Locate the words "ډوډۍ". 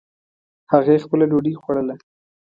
1.31-1.53